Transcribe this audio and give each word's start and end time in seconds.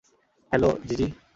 Hello, 0.51 0.69
জিজি। 0.87 1.07